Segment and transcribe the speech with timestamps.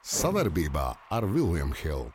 [0.00, 2.12] Savarbībā ar Vilniņu Hildu.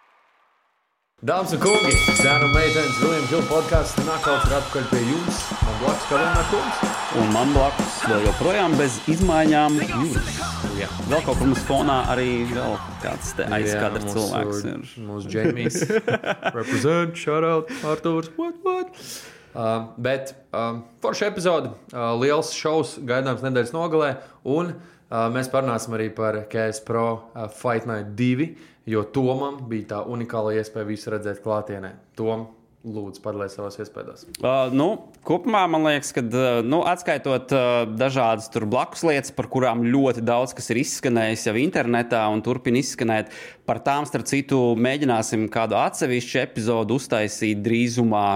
[1.26, 5.38] Dāmas un kungi, zēna un meitenes, Viljams Hilda podkāsts nākamais ir atpakaļ pie jums.
[5.62, 6.82] Man blakus vienmēr kungs.
[7.22, 10.40] Un man blakus vēl joprojām bez izmaiņām jūras.
[10.82, 10.90] Jā.
[11.12, 14.82] Vēl kaut kur mums fonā arī vēl kāds mūsu- cilvēks ir.
[15.06, 15.80] Mūsu Džeimijs.
[16.58, 19.00] Represent, shout out, Artūrs, what, what?
[19.56, 24.18] Uh, bet uh, forša epizode, uh, liels šovs gaidāms nedēļas nogalē.
[24.44, 28.48] Un uh, mēs parunāsim arī par KS Pro uh, Fight Night 2,
[28.90, 31.94] jo Tomam bija tā unikāla iespēja visu redzēt klātienē.
[32.18, 32.48] Tom,
[32.86, 34.26] lūdzu, padalies savās iespējās.
[34.38, 34.88] Uh, nu,
[35.26, 40.54] kopumā man liekas, ka uh, nu, atskaitot uh, dažādas blakus lietas, par kurām ļoti daudz
[40.58, 43.34] kas ir izskanējis jau internetā un turpina izskanēt,
[43.66, 48.28] par tām, starp citu, mēģināsim kādu atsevišķu epizodu uztaisīt drīzumā,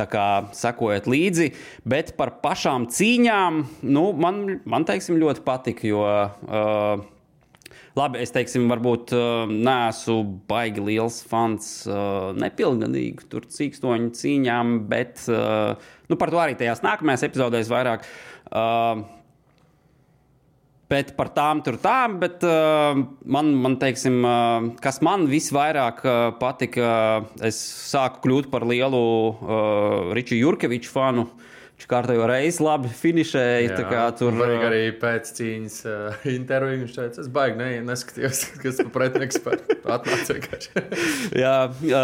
[0.00, 1.52] tā kā sekojiet līdzi.
[1.88, 6.04] Bet par pašām cīņām, nu, man, man teiksim, ļoti patika, jo.
[6.48, 7.08] Uh,
[7.98, 15.24] Labi, es teiksim, varbūt uh, neesmu baigi liels fans uh, nepilngadīgu tur cīkstoņu cīņām, bet
[15.26, 15.74] uh,
[16.06, 18.06] nu, par to arī tajās nākamajās epizodēs vairāk.
[18.50, 19.02] Uh,
[20.90, 22.98] Bet par tām tur tām, bet uh,
[23.30, 26.88] man, man teiksim, uh, kas man visvairāk uh, patika,
[27.46, 27.60] es
[27.92, 31.28] sāku kļūt par lielu uh, Riču Jurkeviču fanu.
[31.80, 33.76] Viņš kārtējo reizi labi finišēja.
[33.88, 38.82] kā Tur uh, arī pēc cīņas uh, interviju viņš teica, es baigi ne, neskatījos, kas
[38.82, 39.38] par pretinieks.
[41.40, 42.02] Jā, ā,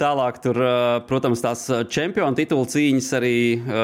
[0.00, 0.70] tālāk, tur, ā,
[1.10, 3.82] protams, tās čempionu titula cīņas arī ā,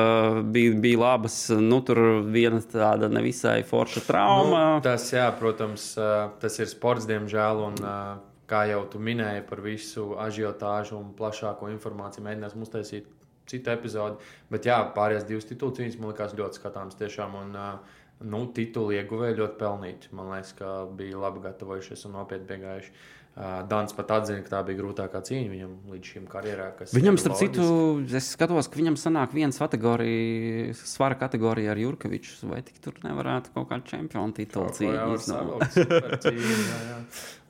[0.55, 1.37] bija, bija labas.
[1.61, 4.63] Nu, tur viena tāda nevisai forša trauma.
[4.79, 7.61] Nu, tas, jā, protams, uh, tas ir sports, diemžēl.
[7.67, 13.13] Un, uh, kā jau tu minēji par visu ažiotāžu un plašāko informāciju, mēģināsim uztaisīt
[13.51, 14.33] citu epizodi.
[14.51, 17.37] Bet jā, pārējās divas titulu cīņas man likās ļoti skatāmas tiešām.
[17.43, 20.15] Un, uh, Nu, titulu ieguvēja ļoti pelnīti.
[20.15, 22.93] Man liekas, ka bija labi gatavojušies un nopietni piegājuši.
[23.35, 26.69] Uh, Dans pat atzina, ka tā bija grūtākā cīņa viņam līdz šim karjerā.
[26.95, 27.65] Viņam, starp citu,
[28.07, 32.37] es skatos, ka viņam sanāk viens kategorija, svara kategorija ar Jurkeviču.
[32.53, 35.19] Vai tik tur nevarētu kaut kādu čempionu titulu cīņu.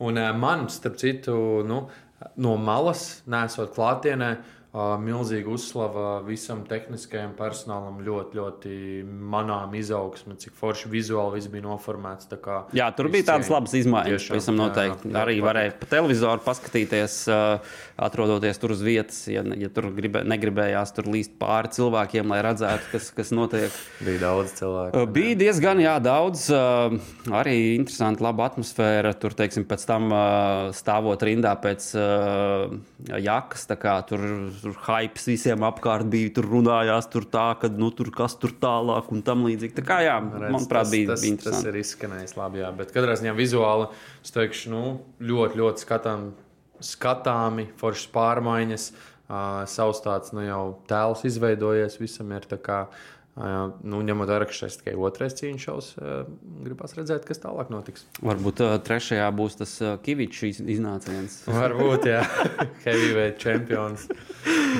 [0.09, 1.37] Un uh, man, starp citu,
[1.69, 1.85] nu,
[2.41, 8.01] no malas, nesot klātienē, uh, milzīga uzslava visam tehniskajam personālam.
[8.05, 8.73] Ļoti, ļoti
[9.07, 12.27] manām izaugsme, cik forši vizuāli viss bija noformēts.
[12.31, 14.11] tā kā Jā, tur bija tādas labas izmaiņas.
[14.19, 15.12] Tiešām, Pavisam jā, noteikti.
[15.12, 17.19] jā, Arī varēja pa televizoru paskatīties,
[18.09, 19.21] atrodoties tur uz vietas.
[19.31, 23.71] Ja, ja tur gribē, negribējās tur līst pāri cilvēkiem, lai redzētu, kas, kas notiek.
[24.03, 25.05] Bija daudz cilvēku.
[25.15, 26.49] Bija diezgan jā, daudz,
[27.31, 29.15] arī interesanti, laba atmosfēra.
[29.23, 30.11] Tur, teiksim, pēc tam
[30.75, 31.93] stāvot rindā pēc
[33.23, 34.23] jakas, tā kā tur,
[34.65, 39.11] tur hypes visiem apkārt bija, tur runājās, tur tā, ka, nu, tur kas tur tālāk
[39.15, 39.77] un tam līdzīgi.
[39.79, 41.73] Tā kā, jā, Redz, manuprāt, bija, tas, bija tas, tas interesanti.
[41.73, 42.63] ir izskanējis labi.
[42.65, 42.71] Jā.
[42.81, 43.89] Bet katrā ziņā vizuāli
[44.25, 44.85] es teikšu, nu,
[45.33, 46.31] ļoti, ļoti skatām,
[46.85, 48.93] skatāmi, foršas pārmaiņas.
[49.25, 52.81] Uh, savs tāds nu, jau tēls izveidojies, visam ir tā kā.
[53.34, 55.89] Nu, ņemot vērā, ka šis tikai otrais cīņš šaus,
[56.62, 58.05] gribās redzēt, kas tālāk notiks.
[58.22, 59.72] Varbūt trešajā būs tas
[60.06, 61.41] Kavičs iz, iznāciens.
[61.50, 62.21] Varbūt, jā,
[62.84, 64.06] heavyweight čempions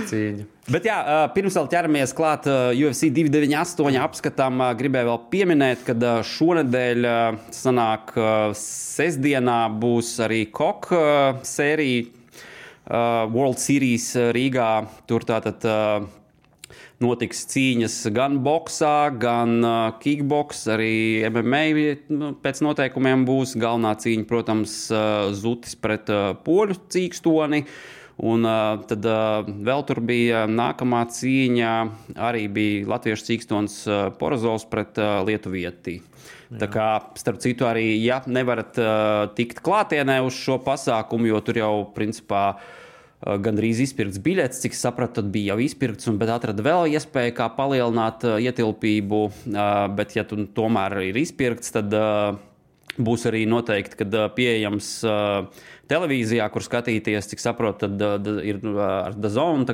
[0.07, 0.47] cīņa.
[0.71, 1.01] Bet, jā,
[1.35, 7.11] pirms vēl ķeramies klāt UFC 298 apskatām, uh, gribēju vēl pieminēt, ka šonadēļ
[7.53, 8.15] sanāk
[8.63, 12.07] sestdienā būs arī koka sērija
[13.35, 14.75] World Series Rīgā.
[15.11, 15.67] Tur tātad.
[17.03, 19.65] Notiks cīņas gan boxā, gan
[19.99, 21.65] kickbox, arī MMA
[22.15, 23.57] nu, pēc noteikumiem būs.
[23.59, 24.77] Galvenā cīņa, protams,
[25.35, 26.13] zutis pret
[26.47, 27.65] poļu cīkstoni.
[28.23, 31.71] Un uh, tad uh, vēl tur bija nākamā cīņa,
[32.23, 35.97] arī bija Latviešu cīkstons uh, Porozovs pret uh, Lietuvieti.
[36.55, 36.87] Tā kā,
[37.19, 42.45] starp citu, arī, ja nevarat uh, tikt klātienē uz šo pasākumu, jo tur jau, principā,
[42.55, 42.84] uh,
[43.23, 47.49] gandrīz izpirkts biļets, cik sapratu, tad bija jau izpirkts, un, bet atrada vēl iespēju, kā
[47.57, 49.21] palielināt uh, ietilpību.
[49.49, 52.37] Uh, bet, ja tu tomēr ir izpirkts, tad uh,
[53.01, 58.61] būs arī noteikti, kad uh, pieejams uh, televīzijā, kur skatīties, cik saprotu, tad uh, ir
[58.63, 58.81] uh,
[59.11, 59.67] ar Dazonu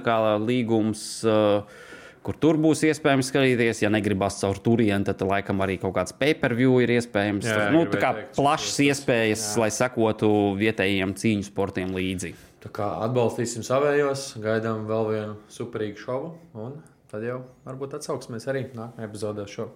[0.46, 1.06] līgums.
[1.26, 1.86] Uh,
[2.20, 6.74] Kur tur būs iespējams skatīties, ja negribas caur turieni, tad laikam arī kaut kāds pay-per-view
[6.84, 7.48] ir iespējams.
[7.48, 9.62] Jā, nu, tā kā teikt, plašas iespējas, jā.
[9.62, 10.28] lai sekotu
[10.60, 12.34] vietējiem cīņu sportiem līdzi.
[12.60, 16.74] Tā kā atbalstīsim savējos, gaidām vēl vienu superīgu šovu, un
[17.08, 19.70] tad jau varbūt atsauksimies arī nākamajā epizodē šo.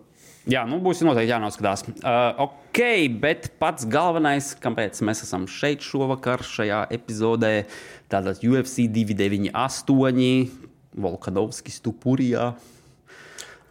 [0.52, 1.86] Jā, nu būs noteikti jānoskatās.
[1.88, 2.80] Uh, ok,
[3.22, 7.54] bet pats galvenais, kāpēc mēs esam šeit šovakar, šajā epizodē,
[8.12, 10.68] tātad UFC 298,
[11.00, 12.52] Volkanovskis Tupurijā.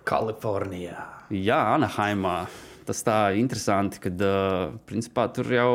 [0.09, 1.05] Kalifornijā.
[1.29, 2.47] Jā, Anaheimā.
[2.87, 5.73] Tas tā interesanti, ka uh, principā tur jau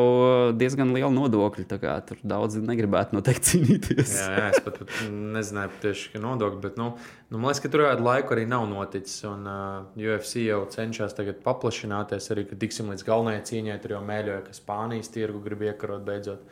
[0.59, 1.79] diezgan liela nodokļa.
[2.09, 4.15] Tur daudzi negribētu noteikti cīnīties.
[4.19, 5.05] jā, jā, es pat, pat
[5.37, 6.89] nezināju tieši, ka nodokļi, bet nu,
[7.29, 9.21] nu, man liekas, ka tur kādu laiku arī nav noticis.
[9.29, 14.03] Un uh, UFC jau cenšas tagad paplašināties, arī kad tiksim līdz galvenajai cīņai, tur jau
[14.09, 16.45] mēģināja, ka Spānijas tirgu grib iekarot beidzot.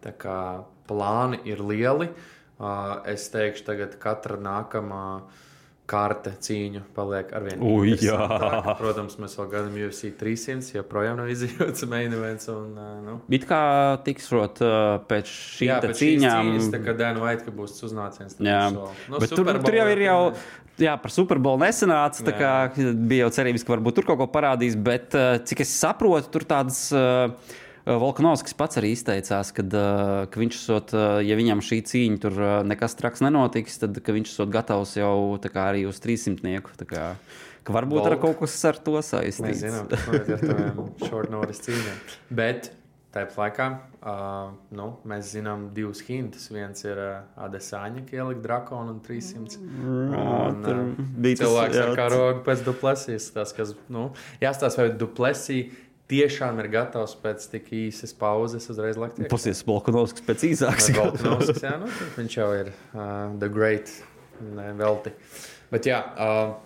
[0.00, 0.40] Tā kā
[0.88, 2.10] plāni ir lieli.
[2.60, 5.04] Uh, es teikšu, tagad katra nākamā.
[5.20, 5.46] Uh,
[5.90, 7.70] karte cīņu paliek ar vienu.
[8.80, 12.48] Protams, mēs vēl gadam UFC 300, joprojām nav izjūts main events.
[12.52, 13.16] Un, nu.
[13.34, 13.62] It kā
[14.06, 14.62] tiks rot
[15.10, 16.50] pēc šīm jā, pēc cīņām.
[16.50, 18.38] Cīņas, tā kā Dēnu Vaita, ka būs uznāciens.
[18.38, 20.20] Jā, no, bet tur, tur jau ir jau.
[20.80, 22.22] Jā, par Superbolu nesanāca.
[22.24, 22.52] Tā kā
[22.94, 25.12] bija jau cerības, ka varbūt tur kaut ko parādīs, bet
[25.48, 26.86] cik es saprotu, tur tādas.
[26.94, 27.58] Uh,
[27.98, 29.74] Volkanovskis pats arī izteicās, kad,
[30.30, 34.52] ka viņš esot, eh, ja viņam šī cīņa tur nekas traks nenotiks, tad viņš esot
[34.52, 36.60] gatavs jau kā, arī uz 300.
[36.86, 37.14] Kā,
[37.64, 38.10] ka varbūt Volk.
[38.12, 39.46] ar kaut kas ar to saistīts.
[39.46, 42.04] Mēs zinām, ka tas ir tādiem short notice cīņām.
[42.30, 42.74] Bet
[43.10, 43.64] Tāpat laikā
[44.06, 46.44] uh, nu, mēs zinām divus hintus.
[46.54, 49.58] Viens ir uh, Adesāņa, kas ielika drakonu un 300.
[49.58, 53.26] Mm, un, uh, bija cilvēks tas, ar karogu pēc duplesijas.
[53.34, 54.04] Tas, kas, nu,
[54.38, 59.22] jāstāsta, vai duplesija tiešām ir gatavs pēc tik īsas pauzes uzreiz lekt.
[59.30, 60.90] Pasies Volkanovskis pēc īsākas.
[60.98, 63.92] Volkanovskis, jā, nu, viņš jau ir uh, the great,
[64.42, 65.14] ne, velti.
[65.14, 66.00] Uh, Bet, jā,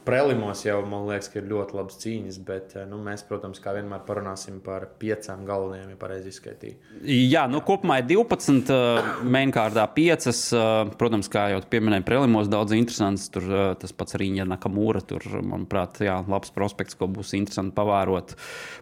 [0.06, 4.00] prelimos jau man liekas, ka ir ļoti labas cīņas, bet nu, mēs, protams, kā vienmēr
[4.06, 6.78] parunāsim par piecām galvenajām, ja pareizi izskaitīju.
[7.04, 10.28] Jā, nu kopumā ir 12, uh, mainkārdā 5.
[10.56, 13.28] Uh, protams, kā jau pieminēju, prelimos daudz interesants.
[13.34, 18.32] Tur tas pats Rīņa Nakamūra, tur, manuprāt, jā, labs prospekts, ko būs interesanti pavērot.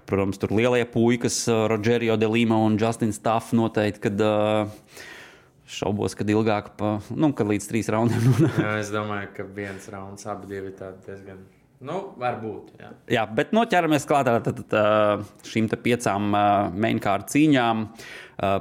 [0.06, 5.02] Protams, tur lielie puikas, uh, Rogerio de Lima un Justins Staff noteikti, kad uh,
[5.68, 8.30] šaubos, kad ilgāk, pa, nu, kad līdz trīs raundiem.
[8.64, 11.42] jā, es domāju, ka viens rauns, abi divi tādi diezgan.
[11.82, 12.76] Nu, varbūt.
[12.78, 14.28] Jā, jā bet nu, ķeramies klāt
[15.50, 16.28] šīm piecām
[16.78, 17.88] mainkārt cīņām.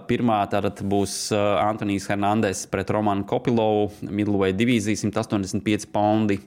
[0.09, 6.39] Pirmā tātad būs Antonius Hernandez pret Romanu Kopilovu, Midluvei divīzija 185 poundi,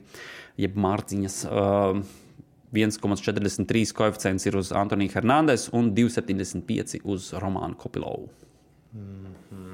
[0.59, 1.39] jeb mārciņas.
[2.75, 8.27] 1,43 koeficients ir uz Antoniju Hernandez un 2,75 uz Romānu Kopilovu.
[8.91, 9.64] Mm -hmm.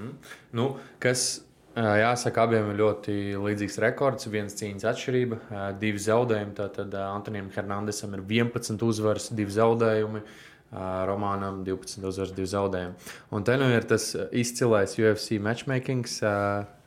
[0.58, 0.68] Nu,
[1.04, 1.42] kas
[1.76, 4.28] jāsaka, abiem ir ļoti līdzīgs rekords.
[4.32, 5.40] Viens cīņas atšķirība,
[5.80, 6.56] divi zaudējumi.
[6.58, 10.24] Tātad Antonijam Hernandesam ir 11 uzvaras, divi zaudējumi.
[10.72, 13.10] Romānam 12 uzvaras, 2 zaudējumi.
[13.36, 16.08] Un te nu ir tas izcilais UFC matchmaking,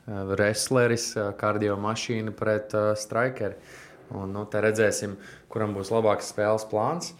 [0.05, 3.57] wrestleris, kardio mašīna pret strikeri.
[4.13, 5.15] Un, nu, te redzēsim,
[5.49, 7.13] kuram būs labāks spēles plāns.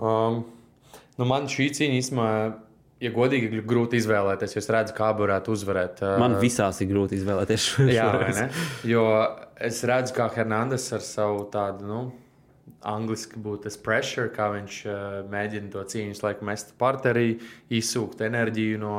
[0.00, 0.44] Um,
[1.18, 2.28] nu, man šī cīņa īstenībā
[3.02, 4.56] ja godīgi, grūti izvēlēties.
[4.60, 6.02] Es redzu, kā varētu uzvarēt.
[6.20, 7.68] Man visās ir grūti izvēlēties.
[7.80, 8.48] Vai ne?
[8.88, 9.06] Jo
[9.60, 11.88] es redzu, kā Hernandez ar savu tādu.
[11.88, 12.00] Nu,
[12.84, 17.38] Angliski būtu tas pressure, kā viņš uh, mēģina to cīņu laiku mest parterī,
[17.72, 18.96] izsūkt enerģiju no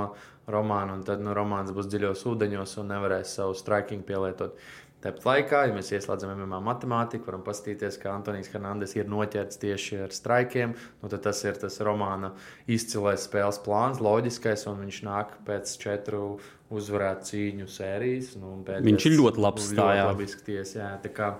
[0.50, 4.58] romāna, un tad nu, romāns būs dziļos ūdeņos un nevarēs savu striking pielietot.
[5.06, 10.00] Tāpat laikā, ja mēs ieslēdzam MMA matemātiku, varam paskatīties, ka Antonius Hernandez ir noķerts tieši
[10.08, 10.74] ar straikiem.
[11.04, 12.32] Nu, tas ir tas romāna
[12.66, 16.40] izcilais spēles plāns, loģiskais, un viņš nāk pēc četru
[16.74, 18.32] uzvarētu cīņu sērijas.
[18.42, 20.08] Nu, viņš ir ļoti labs stājā.
[20.10, 21.36] Labi izskaties, jā, tā kā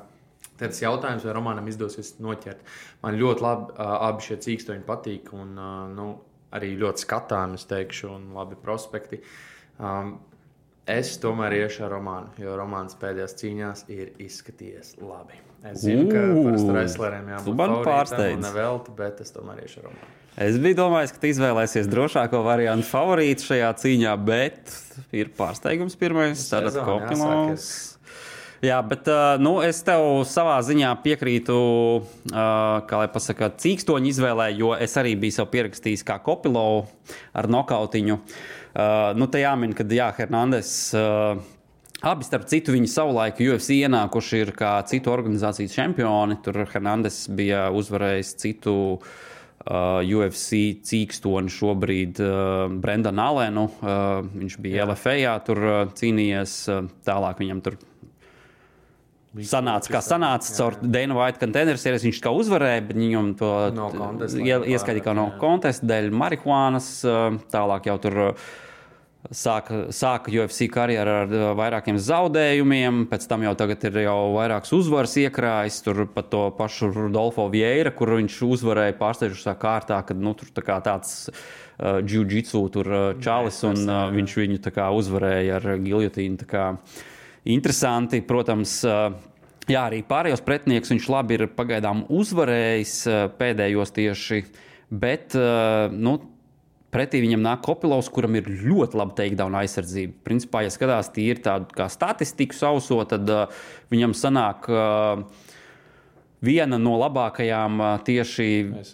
[0.56, 2.62] Tas jautājums, vai romānam izdosies noķert.
[3.02, 5.52] Man ļoti labi abi šie cīkstoņi patīk, un
[5.92, 6.06] nu,
[6.56, 9.20] arī ļoti skatāmi, es teikšu, un labi prospekti.
[9.76, 10.14] Um,
[10.86, 15.40] Es tomēr iešu ar romānu, jo romāns pēdējās cīņās ir izskatījies labi.
[15.66, 20.12] Es zinu, ka parasti wrestleriem jābūt tādam pārsteigumam, nevelti, bet es tomēr iešu ar romānu.
[20.46, 24.76] Es biju domājis, ka tu izvēlēsies drošāko variantu favorītu šajā cīņā, bet
[25.16, 26.44] ir pārsteigums pirmais.
[26.52, 27.70] Tad kopumos.
[28.66, 31.56] Jā, bet uh, nu, es tev savā ziņā piekrītu,
[32.30, 32.36] uh,
[32.86, 36.86] kā lai pasakā, cīkstoņu izvēlē, jo es arī biju sev pierakstījis kā kopilovu
[37.36, 38.20] ar nokautiņu.
[38.22, 38.65] Uh,
[39.16, 40.70] nu, te jāmin, ka Jā, Hernandez.
[40.96, 41.40] Uh,
[42.06, 46.36] Abi, starp citu, viņi savulaik UFC ienākuši ir kā citu organizāciju čempioni.
[46.44, 53.66] Tur Hernandez bija uzvarējis citu uh, UFC cīkstoni šobrīd uh, Brendanu Alenu.
[53.80, 54.90] Uh, viņš bija Jā.
[54.92, 56.58] LFA, tur uh, cīnījies.
[56.70, 57.80] Uh, tālāk viņam tur
[59.36, 63.90] Sanāca, kā sanāca caur Dēnu Vaita contenders, viņš kā uzvarēja, bet viņam to no
[64.32, 66.88] ieskaitīja kā no kontesta dēļ marihuānas.
[67.04, 68.46] Uh, tālāk jau tur uh,
[69.34, 74.74] Sāka, sāka UFC karjeru ar uh, vairākiem zaudējumiem, pēc tam jau tagad ir jau vairākas
[74.78, 75.80] uzvaras iekrājis.
[75.86, 80.78] Tur pat to pašu Rudolfo Vieira, kur viņš uzvarēja pārsteidzošā kārtā, kad nu, tur tā
[80.86, 84.62] tāds uh, jiu-jitsu uh, čalis, un uh, viņš viņu
[85.00, 86.52] uzvarēja ar giljotīnu.
[87.56, 88.84] Interesanti, protams.
[88.86, 89.34] Uh,
[89.66, 94.44] Jā, arī pārējos pretinieks viņš labi ir pagaidām uzvarējis uh, pēdējos tieši
[94.90, 96.20] Bet, uh, nu,
[96.96, 100.16] pretī viņam nāk Kopilovs, kuram ir ļoti laba takedown aizsardzība.
[100.28, 104.72] Principā, ja skatās tīri tādu kā statistiku sauso, tad uh, viņam sanāk.
[104.72, 105.52] Uh,
[106.46, 108.48] Viena no labākajām uh, tieši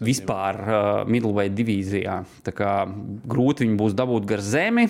[0.05, 0.75] vispār uh,
[1.09, 2.21] middleweight divīzijā.
[2.45, 2.73] Tā kā
[3.27, 4.85] grūti viņu būs dabūt gar zemi,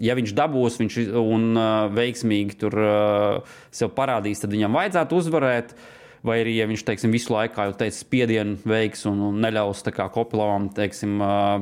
[0.00, 5.74] ja viņš dabūs viņš un uh, veiksmīgi tur uh, sev parādīs, tad viņam vajadzētu uzvarēt.
[6.26, 9.84] Vai arī, ja viņš teiksim, visu laiku, jau teica, spiedienu veiks un, un neļaus
[10.14, 11.60] Kopilovam, teiksim, uh,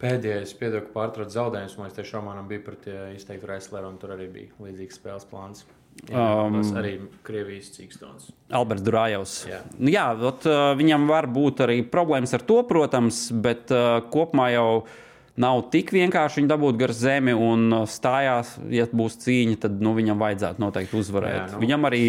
[0.00, 1.76] Pēdējais, piedodu, ka pārtrauc zaudējumus.
[1.76, 2.78] Man liekas, Romanam bija par
[3.12, 5.66] izteiktu Reisleru, un tur arī bija līdzīgs spēles plāns.
[6.08, 6.94] Jā, um, arī
[7.26, 8.30] Krievijas cīkstons.
[8.56, 9.34] Alberts Durājovs.
[9.50, 13.98] Jā, nu, jā ot, uh, viņam var būt arī problēmas ar to, protams, bet uh,
[14.12, 14.68] kopumā jau
[15.40, 18.54] nav tik vienkārši viņu dabūt gar zemi un uh, stājās.
[18.72, 21.36] Ja būs cīņa, tad nu, viņam vajadzētu noteikti uzvarēt.
[21.36, 21.60] Jā, nu.
[21.66, 22.02] Viņam arī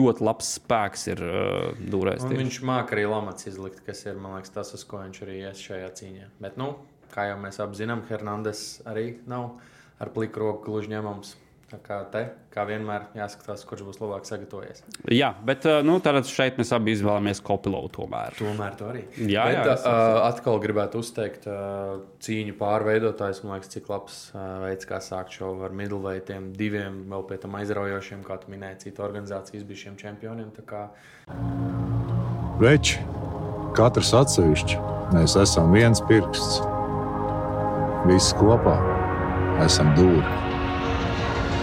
[0.00, 2.26] ļoti labs spēks ir uh, dūrēs.
[2.26, 5.94] Viņš māca arī lamats izlikt, kas ir liekas, tas, uz ko viņš arī ies šajā
[6.02, 6.30] cīņā.
[6.42, 6.74] Bet, nu,
[7.12, 9.56] kā jau mēs apzinām, Hernandez arī nav
[10.02, 11.36] ar pliku roku gluži ņemams.
[11.66, 12.20] Tā kā te,
[12.54, 14.84] kā vienmēr, jāskatās, kurš būs labāk sagatavojies.
[15.10, 15.96] Jā, bet uh, nu,
[16.30, 17.90] šeit mēs abi izvēlamies Kopilovu.
[17.96, 18.36] Tomēr.
[18.38, 19.02] tomēr to arī.
[19.18, 23.42] Jā, bet, jā uh, atkal gribētu uzteikt uh, cīņu pārveidotājs.
[23.42, 27.58] Man liekas, cik labs uh, veids, kā sākt šo ar middleweightiem, diviem vēl pie tam
[27.58, 30.54] aizraujošiem, kā tu minēji, citu organizācijas bijušiem čempioniem.
[30.70, 30.86] Kā...
[32.62, 33.02] Veči,
[33.74, 34.80] katrs atsevišķi,
[35.18, 36.62] mēs esam viens pirksts.
[38.06, 38.76] Visi kopā
[39.64, 40.20] esam dūri.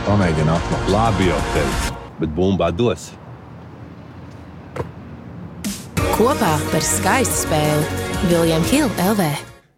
[0.03, 0.89] Pamēģini atklāt.
[0.91, 3.05] Labi, jau tevi, bet bumba dos.
[6.17, 9.29] Kopā par skaistu spēli Viljams Hilde LV.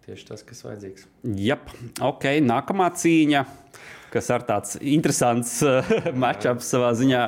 [0.07, 1.05] Tieši tas, kas vajadzīgs.
[1.37, 1.59] Jā,
[2.01, 3.45] ok, nākamā cīņa.
[4.15, 7.23] Kas ar tāds interesants uh, matčups savā ziņā.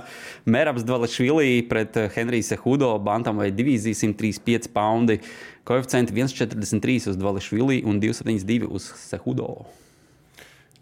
[0.48, 5.20] Merabs Dvalešvili pret uh, Henriju Sehudo, Bantam vai divīzija 135 poundi.
[5.68, 9.52] Koeficienti 1,43 uz Dvalešvili un 2,72 uz Sehudo.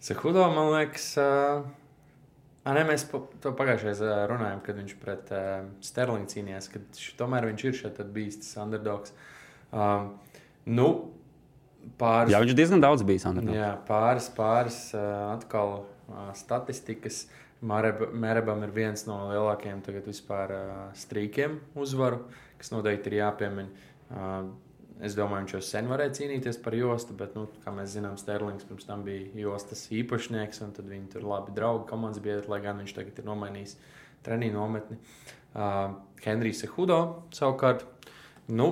[0.05, 1.65] Sehudo, man liekas, uh
[2.65, 6.79] A, ne, mēs to pagājušajā runājām, kad viņš pret uh, Sterlingu cīnījās, ka
[7.19, 9.13] tomēr viņš ir šeit bijis tas underdogs.
[9.69, 10.15] Um,
[10.65, 10.87] nu,
[12.01, 13.59] pāris, jā, viņš diezgan daudz bijis underdogs.
[13.59, 15.03] Jā, pāris, pāris uh,
[15.35, 15.83] atkal
[16.37, 17.25] statistikas.
[17.65, 20.53] Mērebam ir viens no lielākajiem tagad vispār
[20.99, 22.25] strīkiem uzvaru,
[22.59, 24.45] kas noteikti ir jāpiemina.
[25.03, 28.63] Es domāju, viņš jau sen varēja cīnīties par jostu, bet, nu, kā mēs zinām, Sterlings
[28.67, 32.79] pirms tam bija jostas īpašnieks, un tad viņi tur labi draugi, komandas biedri, lai gan
[32.79, 33.75] viņš tagad ir nomainījis
[34.23, 34.99] treniņu nometni.
[35.55, 36.99] Uh, Henrijs Hudo
[37.35, 37.83] savukārt,
[38.47, 38.69] nu,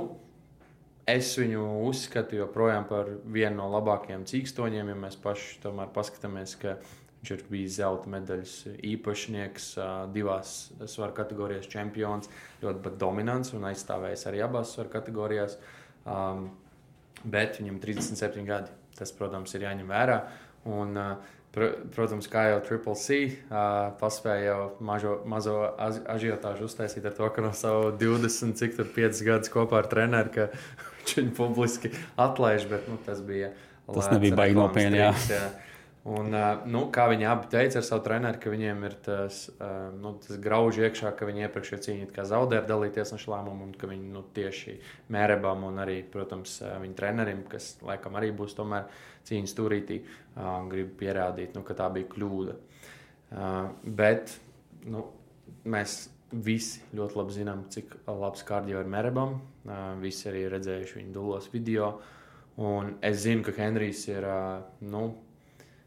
[1.07, 6.77] es viņu uzskatu joprojām par vienu no labākajiem cīkstoņiem, ja mēs paši tomēr paskatāmies, ka
[7.23, 9.67] viņš ir bijis zelta medaļas īpašnieks,
[10.11, 10.57] divās
[10.91, 12.27] svaru kategorijās čempions,
[12.59, 15.55] ļoti dominants un aizstāvējis arī abās svaru kategorijās.
[16.03, 16.49] Um,
[17.23, 18.75] bet viņam ir 37 gadi.
[18.97, 20.19] Tas, protams, ir jāņem vērā.
[20.69, 20.99] Un,
[21.55, 27.29] pr protams, kā jau Triple C uh, paspēja jau mažo, mazo ažiotāžu uztaisīt ar to,
[27.31, 30.49] ka no savu 20, cik tur 5 gadus kopā ar treneru, ka
[30.99, 33.53] viņš viņu publiski atlaiž, bet nu, tas bija.
[33.87, 34.99] Tas nebija baigi nopietni.
[36.03, 36.35] Un,
[36.67, 39.45] nu, kā viņi abi teica ar savu treneru, ka viņiem ir tas,
[39.95, 43.87] nu, tas grauž iekšā, ka viņi iepriekšējā cīņā zaudēja dalīties no šī lēmuma, un ka
[43.87, 44.75] viņi nu, tieši
[45.15, 48.91] mērebam un arī, protams, viņa trenerim, kas laikam arī būs tomēr
[49.29, 50.01] cīņas turītī,
[50.73, 52.57] grib pierādīt, nu, ka tā bija kļūda.
[54.03, 54.35] Bet
[54.91, 55.07] nu,
[55.63, 55.97] mēs
[56.33, 59.37] visi ļoti labi zinām, cik labs kārdio ir mērebam.
[60.03, 61.93] Visi arī redzējuši viņa dulos video.
[62.59, 64.27] Un es zinu, ka Henrijs ir.
[64.83, 65.07] Nu,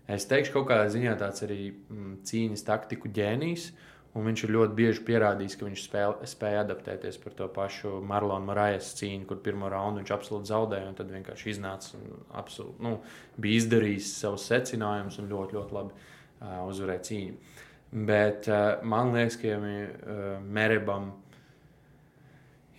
[0.07, 3.71] Es teikšu, ka kaut kādā ziņā tāds arī mm, cīņas taktiku ģēnijs.
[4.17, 8.49] Un viņš ir ļoti bieži pierādījis, ka viņš spēl, spēja adaptēties par to pašu Marlonu
[8.49, 10.95] Marājas cīņu, kur pirmo raundu viņš absolūti zaudēja.
[10.97, 12.95] Tad vienkārši iznāca un absolūti, nu,
[13.37, 17.61] bija izdarījis savus secinājumus un ļoti, ļoti labi uh, uzvarēja cīņu.
[18.09, 21.11] Bet uh, man liekas, ka uh, Merebam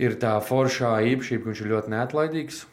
[0.01, 2.63] ir tā foršā īpašība, ka viņš ir ļoti neatlaidīgs.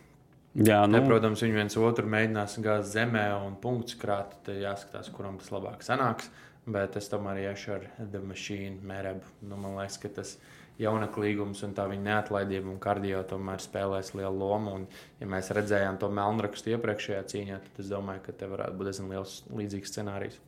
[0.54, 1.00] Jā, nu.
[1.00, 4.36] Te, protams, viņi viens otru mēģinās gāzt zemē un punktus krāt.
[4.46, 6.30] Tad jāskatās, kuram tas labāk sanāks.
[6.70, 9.26] Bet es tomēr iešu ar The Machine, Mērebu.
[9.50, 10.36] Nu, man liekas, ka tas
[10.78, 14.78] jaunaklīgums un tā viņa neatlaidība un kardio tomēr spēlēs lielu lomu.
[14.78, 14.86] Un,
[15.18, 19.12] ja mēs redzējām to melnrakstu iepriekšējā cīņā, tad es domāju, ka te varētu būt diezgan
[19.12, 20.40] liels līdzīgs scenārijs.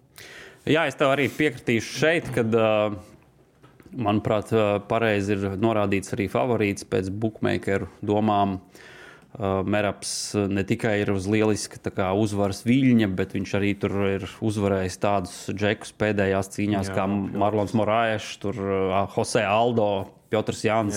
[0.71, 2.55] Jā, es tev arī piekritīšu šeit, kad,
[3.91, 4.55] manuprāt,
[4.87, 8.61] pareizi ir norādīts arī favorīts pēc bookmakeru domām.
[8.63, 8.93] Uh, Uh,
[9.39, 14.25] Meraps uh, ne tikai ir uz lieliska kā, uzvaras viļņa, bet viņš arī tur ir
[14.41, 19.91] uzvarējis tādus džekus pēdējās cīņās, Jā, kā Marlons Morāešs, uh, Jose Aldo,
[20.33, 20.97] Piotrs Jānis.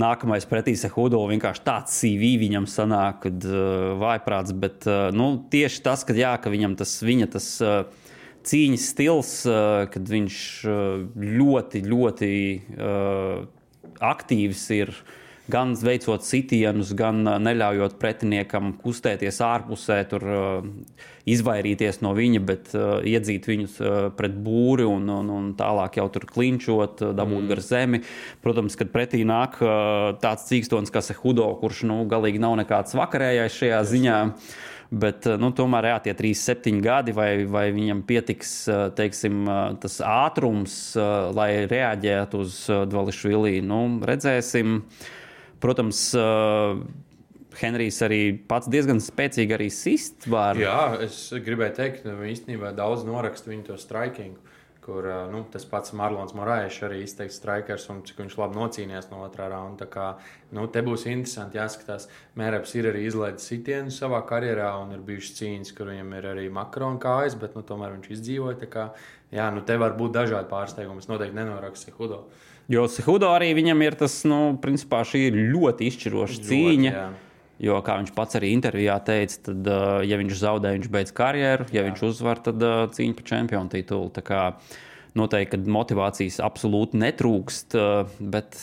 [0.00, 4.56] nākamais pretī Sehudo vienkārši tāds CV viņam sanāk, kad uh, vājprāts.
[4.56, 7.56] Bet uh, nu, tieši tas, ka, jā, ka viņam tas viņa tas.
[7.60, 8.06] Uh,
[8.40, 12.30] Cīņas stils, uh, kad viņš uh, ļoti, ļoti
[12.72, 13.42] uh,
[14.00, 15.18] aktīvs ir uh,
[15.50, 20.70] gan veicot sitienus, gan uh, neļaujot pretiniekam kustēties ārpusē, tur uh,
[21.30, 23.76] izvairīties no viņa, bet uh, iedzīt viņus
[24.18, 27.50] pret būri un, un, un tālāk jau tur klinčot, dabūt mm.
[27.52, 28.02] gar zemi.
[28.44, 29.60] Protams, kad pretī nāk
[30.22, 34.18] tāds cīkstons, kas ir Hudo, kurš nu, galīgi nav nekāds vakarējais šajā ziņā.
[34.90, 38.54] Bet nu, tomēr jā, tie 3, 7 gadi, vai, vai viņam pietiks
[38.98, 39.44] teiksim,
[39.78, 40.74] tas ātrums,
[41.36, 42.58] lai reaģētu uz
[42.90, 44.80] Dvališvili, nu, redzēsim.
[44.80, 45.16] Uh,
[45.60, 46.78] Protams, uh,
[47.60, 50.58] Henrijs arī pats diezgan spēcīgi arī sist var.
[50.58, 54.40] Jā, es gribēju teikt, ka īstenībā daudz noraksta viņu to strikingu.
[54.80, 59.10] Kur uh, nu, tas pats Marlons Morāļs arī izteiks strikers un cik viņš labi nocīnījās
[59.10, 59.84] no otrā raunda.
[59.90, 60.06] Kā,
[60.56, 62.08] nu, te būs interesanti jāskatās.
[62.40, 66.46] Mēreps ir arī izlaidis sitienu savā karjerā un ir bijušas cīņas, kur viņam ir arī
[66.56, 68.70] makaronu kājas, bet nu, tomēr viņš izdzīvoja.
[68.72, 68.88] Kā,
[69.36, 71.04] jā, nu, te var būt dažādi pārsteigumi.
[71.04, 72.24] Es noteikti nenorakstu Hudo.
[72.24, 76.92] Uh, Jo Sehudo arī viņam ir tas, nu, principā šī ir ļoti izšķiroša cīņa.
[76.94, 77.08] Jā.
[77.60, 79.66] Jo, kā viņš pats arī intervijā teica, tad,
[80.08, 81.88] ja viņš zaudē, viņš beidz karjeru, ja jā.
[81.90, 82.62] viņš uzvar, tad
[82.96, 84.08] cīņa par čempionu titulu.
[84.16, 84.44] Tā kā
[85.18, 87.76] noteikti, ka motivācijas absolūti netrūkst,
[88.32, 88.56] bet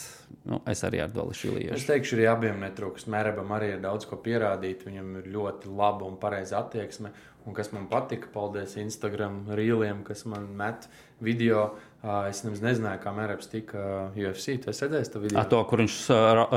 [0.47, 1.75] nu, es arī ar Dālu Šiliju.
[1.75, 3.09] Es teikšu, arī abiem netrūkst.
[3.11, 4.85] Mērebam arī ir daudz ko pierādīt.
[4.87, 7.11] Viņam ir ļoti laba un pareiza attieksme.
[7.47, 10.89] Un kas man patika, paldies Instagram rīliem, kas man met
[11.23, 11.69] video
[12.05, 14.59] Es nemaz nezināju, kā Mērķis tika UFC.
[14.61, 15.39] Tu esi redzējis to video?
[15.41, 15.95] A, to, kur viņš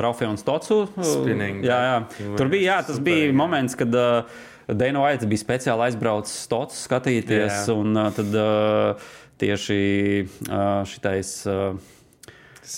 [0.05, 1.65] Rafēns Tocu spinning.
[1.65, 2.35] Jā, jā.
[2.39, 3.37] Tur bija, jā, tas super, bija jā.
[3.41, 7.57] moments, kad uh, Deino Aits bija speciāli aizbraucis Tocu skatīties.
[7.57, 7.65] Jā.
[7.73, 9.09] Un uh, tad uh,
[9.41, 9.81] tieši
[10.29, 11.33] uh, šitais.
[11.49, 11.97] Uh,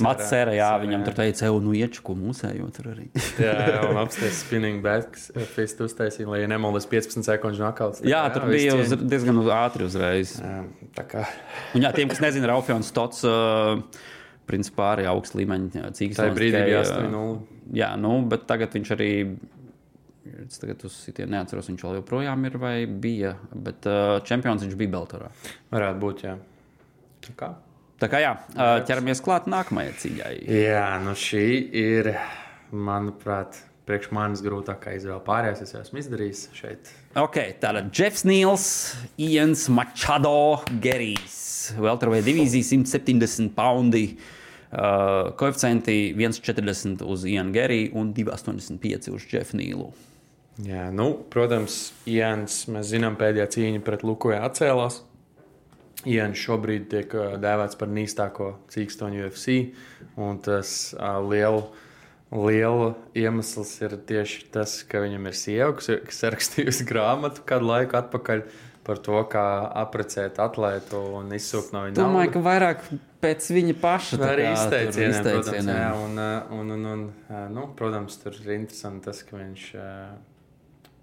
[0.01, 3.09] Mats Sēra, jā, viņam tur teica, ej, nu ieču, ko mūsējo tur arī.
[3.47, 8.03] jā, jā, un apstāties spinning backs, fist uztaisīja, lai nemaldas 15 sekundžu nakauts.
[8.07, 10.37] Jā, tur jā, bija uz, diezgan ātri uzreiz.
[10.41, 10.59] Jā,
[10.97, 11.27] tā kā.
[11.77, 13.83] un jā, tiem, kas nezina, Raufjons Stots, uh,
[14.49, 16.23] principā arī augsts līmeņa cīņas.
[16.23, 17.35] Tā brīdī bija 8-0.
[17.77, 19.11] Jā, nu, bet tagad viņš arī
[20.23, 23.35] Es tagad uz sitienu neatceros, viņš vēl joprojām ir vai bija.
[23.51, 25.33] Bet uh, čempions viņš bija Beltorā.
[25.75, 26.37] Varētu būt, jā.
[27.27, 27.49] Tā kā.
[28.03, 28.33] Tā kā jā,
[28.89, 30.33] ķeramies klāt nākamajai cīņai.
[30.51, 31.45] Jā, nu šī
[31.79, 32.09] ir,
[32.75, 35.21] manuprāt, priekš manis grūtākā izvēle.
[35.23, 36.91] Pārējās es esmu izdarījis šeit.
[37.19, 38.67] Ok, tātad Jeffs Nīls,
[39.23, 41.39] Ians Machado, Gerijs.
[41.79, 44.07] Welterweight divīzija 170 poundi.
[44.73, 49.91] Uh, koeficienti 1,40 uz Ianu Geriju un 2,85 uz Jeffu Nīlu.
[50.65, 55.03] Jā, nu, protams, Ians, mēs zinām, pēdējā cīņa pret Lukoju atcēlās.
[56.09, 59.59] Ian šobrīd tiek dēvēts par nīstāko cīkstoņu UFC.
[60.45, 61.63] Tas uh, liela,
[62.35, 67.71] liela iemesls ir tieši tas, ka viņam ir sieva, kas, kas ir rakstījusi grāmatu kādu
[67.71, 68.45] laiku atpakaļ
[68.83, 69.47] par to, kā
[69.79, 71.97] aprecēt atlētu un izsūkt no viņa.
[72.01, 72.35] Domāju, naudu.
[72.35, 72.83] ka vairāk
[73.23, 76.19] pēc viņa paša tā arī izteicieniem, protams, jā, un,
[76.59, 77.07] un, un, un,
[77.55, 79.69] nu, protams, tur ir interesanti tas, ka viņš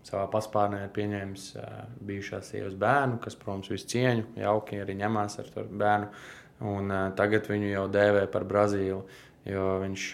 [0.08, 5.40] savā paspārnē ir pieņēmis uh, bijušās sievas bērnu, kas, protams, visu cieņu, jauki arī ņemās
[5.42, 6.12] ar to bērnu.
[6.70, 9.04] Un, uh, tagad viņu jau dēvē par Brazīlu,
[9.48, 10.10] jo viņš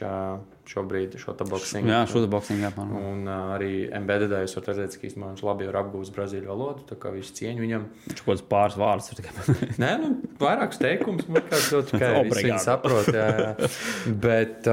[0.66, 1.90] šobrīd šo boxingu.
[1.90, 2.94] Jā, šo boxingu apmēram.
[2.98, 6.98] Un arī MBD jūs varat redzēt, ka īstenībā viņš labi ir apgūlis brazīļu valodu, tā
[7.02, 7.86] kā visu cieņu viņam.
[8.08, 9.56] Viņš kaut kāds pāris vārdus ir tikai.
[9.84, 10.12] Nē, nu,
[10.42, 13.12] vairākus teikumus, man kā to tikai viņi saprot.
[13.14, 13.70] Jā, jā.
[14.26, 14.70] Bet,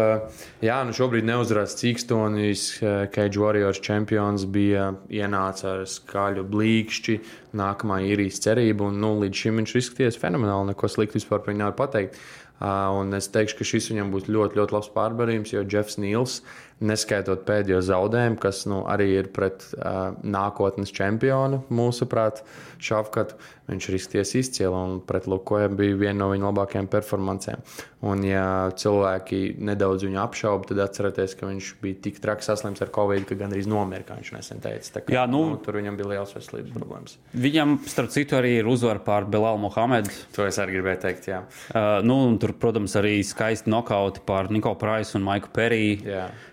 [0.64, 2.66] jā, nu šobrīd neuzrādās Cīkstonis,
[3.12, 7.18] Cage Warriors čempions bija ienāca ar skaļu blīkšķi,
[7.58, 11.66] nākamā īrijas cerība, un nu, līdz šim viņš izskaties fenomenāli, neko sliktu vispār par viņu
[11.66, 12.16] nevar pateikt.
[12.60, 16.40] Un es teikšu, ka šis viņam būs ļoti, ļoti labs pārbarījums, jo Jeffs Nīls
[16.82, 22.42] neskaitot pēdējo zaudējumu, kas nu, arī ir pret uh, nākotnes čempionu, mūsuprāt,
[22.82, 23.36] Šafkatu.
[23.70, 27.62] Viņš ir izties izcili un pret Lukoja bija viena no viņa labākajām performancēm.
[28.10, 32.90] Un, ja cilvēki nedaudz viņu apšauba, tad atcerieties, ka viņš bija tik traks saslims ar
[32.94, 34.98] covid, ka gandrīz nomira, kā viņš nesen teica.
[34.98, 37.16] Kā, Jā, nu, nu, tur viņam bija liels veselības problēmas.
[37.46, 40.10] Viņam, starp citu, arī ir uzvara pār Belalu Mohamedu.
[40.34, 41.30] To es arī gribēju teikt.
[41.30, 41.44] Jā.
[41.70, 46.02] Uh, nu, tur, protams, arī skaisti nokauti pār Niko Praisu un Maiku Periju.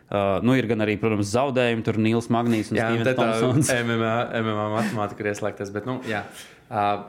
[0.09, 3.69] Uh, nu, ir gan arī, protams, zaudējumi, tur Nīls Magnīs un Stevens Thompsons.
[3.85, 6.23] MMA, MMA matemātika ir ieslēgtas, bet, nu, jā.
[6.65, 7.03] Uh,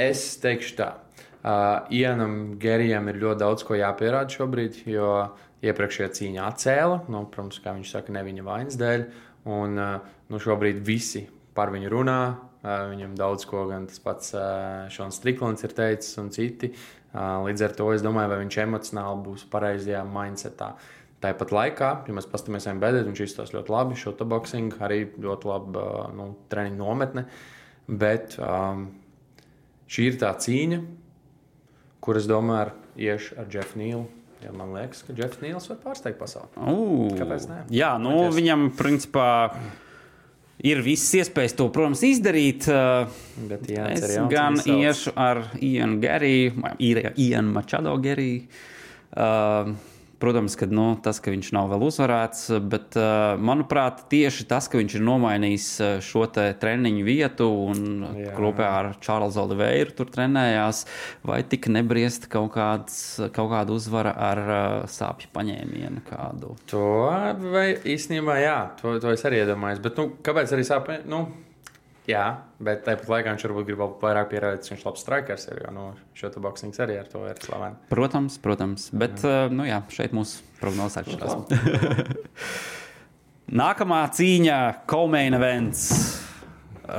[0.00, 0.88] es teikšu tā.
[1.46, 5.10] Uh, Ienam Gerijam ir ļoti daudz ko jāpierāda šobrīd, jo
[5.66, 9.06] iepriekšējā cīņa atcēla, nu, protams, kā viņš saka, ne viņa vainas dēļ.
[9.52, 12.20] Un uh, nu, šobrīd visi par viņu runā.
[12.66, 16.72] Uh, viņam daudz ko gan tas pats uh, Šons Striklants ir teicis, un citi.
[17.12, 20.72] Uh, līdz ar to es domāju, vai viņš emocionāli būs pareizajā mindsetā.
[21.24, 23.96] Tāpat laikā, ja mēs paskatāmies MBD, viņš izstāsta ļoti labi.
[23.96, 27.24] Šo boxingu arī ļoti labi uh, nu, treniņu nometne.
[27.86, 28.90] Bet um,
[29.88, 30.82] šī ir tā cīņa,
[32.04, 34.04] kuras domāju, iešu ar Jeffu Nīlu.
[34.44, 36.52] Ja man liekas, ka Jeffs Nīls var pārsteigt pasauli.
[36.60, 37.62] Uh, Kāpēc ne?
[37.72, 39.28] Jā, nu, Vai viņam principā
[40.60, 42.68] ir visas iespējas to, protams, izdarīt.
[43.48, 48.44] Bet Jānis Es gan iešu ar Ianu Geriju, Ianu Mačado Geriju.
[49.16, 49.72] Uh,
[50.22, 54.80] protams, ka nu, tas, ka viņš nav vēl uzvarēts, bet, uh, manuprāt, tieši tas, ka
[54.80, 58.34] viņš ir nomainījis uh, šo treniņu vietu un Jā.
[58.36, 60.84] kopā ar Čārlzu Oliveiru tur trenējās,
[61.26, 62.98] vai tik nebriest kaut, kāds,
[63.36, 66.56] kaut kāda uzvara ar uh, sāpju paņēmienu kādu.
[66.72, 66.86] To
[67.52, 69.82] vai īstenībā, jā, to, to es arī iedomājos.
[69.84, 71.04] Bet, nu, kāpēc arī sāpēs?
[71.10, 71.26] Nu,
[72.10, 72.24] jā,
[72.62, 75.48] bet tāpat laikā viņš varbūt grib vairāk pierādīt, viņš ir labs strikers.
[75.50, 77.80] Jo nu, šo te boxings arī ar to ir slavens.
[77.92, 81.40] Protams, protams, bet uh, nu, jā, šeit mūsu prognozes atšķirās.
[83.62, 85.88] Nākamā cīņa- Kaumeina events.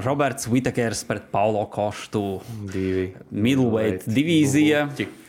[0.03, 2.41] Roberts Vitakers pret Paulo Koštu.
[2.71, 3.13] Divi.
[3.31, 4.83] Middleweight divīzija.
[4.91, 5.23] Buļķi.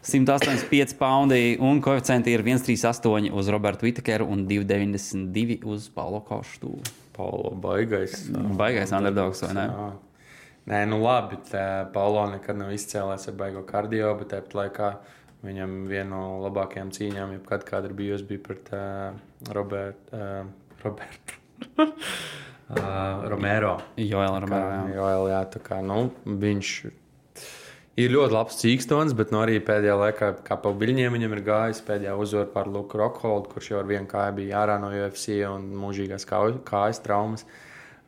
[0.00, 6.78] 185 poundi un koeficienti ir 138 uz Robertu Vitakeru un 292 uz Paulo Koštu.
[7.20, 8.14] Paulo baigais.
[8.56, 9.66] Baigais underdogs, vai ne?
[9.68, 9.88] Jā.
[10.70, 11.40] Nē, nu labi.
[11.94, 14.90] Paulo nekad nav izcēlējis ar baigo kardio, bet tāpat laikā
[15.44, 20.16] viņam viena no labākajām cīņām, jebkad kāda ir bijusi, bija pret uh, Robertu.
[20.16, 20.48] Uh,
[20.84, 21.34] Robert.
[21.80, 23.74] uh, Romero.
[24.00, 24.72] Joēl Romero.
[24.72, 24.82] jā.
[24.94, 26.74] Jā, jā, jā, tā kā nu, viņš
[28.00, 31.82] ir ļoti labs cīkstons, bet nu, arī pēdējā laikā, kā pa viļņiem, viņam ir gājis
[31.86, 35.66] pēdējā uzvara pār Luku Rockholdu, kurš jau ar vienu kāju bija ārā no UFC un
[35.80, 37.46] mūžīgās kājas traumas.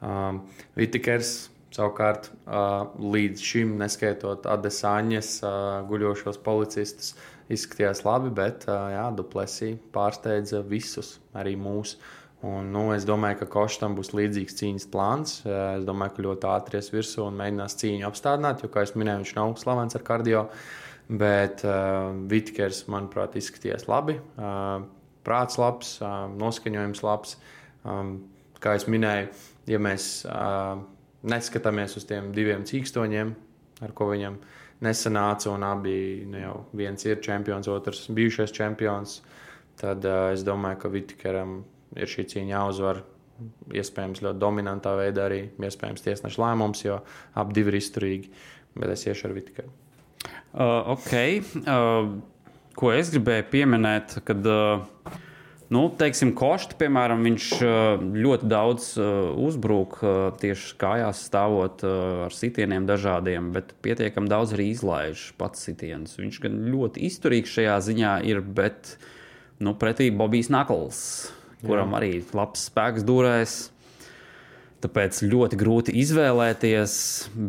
[0.03, 0.43] Um,
[0.79, 1.35] Vitikers
[1.73, 5.53] savukārt uh, līdz šim, neskaitot Adesāņas uh,
[5.89, 7.15] guļošos policistus,
[7.53, 12.01] izskatījās labi, bet uh, Duplesī pārsteidza visus, arī mūsu.
[12.43, 15.35] Un, nu, es domāju, ka Koštam būs līdzīgs cīņas plāns.
[15.47, 18.99] Eh, Es domāju, ka ļoti ātri ies virsū un mēģinās cīņu apstādināt, jo, kā jau
[18.99, 20.49] minēju, viņš nav slavens ar kardio.
[21.13, 24.15] Bet uh, Vitkers, manuprāt, izskatījās labi.
[24.39, 24.87] Uh,
[25.27, 27.37] prāts labs, uh, noskaņojums labs.
[27.85, 28.15] Um,
[28.63, 29.29] kā jau minēju,
[29.71, 30.81] ja mēs uh,
[31.27, 33.35] neskatāmies uz tiem diviem cīkstoņiem,
[33.83, 34.39] ar ko viņam
[34.83, 35.97] nesanāca, un abi
[36.31, 39.21] nu, jau viens ir čempions, otrs bijušais čempions,
[39.83, 41.61] tad uh, es domāju, ka Vitkeram
[41.97, 43.03] ir šī cīņa jāuzvar.
[43.75, 47.01] Iespējams, ļoti dominantā veidā arī iespējams tiesneša lēmums, jo
[47.39, 48.31] abi ir izturīgi.
[48.79, 49.73] Bet es iešu ar Vitkeru.
[50.53, 51.13] Uh, ok.
[51.65, 52.13] Uh,
[52.79, 55.17] ko es gribēju pieminēt, kad, uh,
[55.73, 62.37] nu, teiksim, Košta, piemēram, viņš uh, ļoti daudz uh, uzbrūk uh, tieši kājās stāvot ar
[62.37, 66.19] sitieniem dažādiem, bet pietiekami daudz arī izlaiž pats sitienus.
[66.21, 68.97] Viņš gan ļoti izturīgs šajā ziņā ir, bet,
[69.61, 71.33] nu, pretī Bobijs Nakls,
[71.67, 73.61] kuram arī labs spēks durēs.
[74.83, 76.95] Tāpēc ļoti grūti izvēlēties,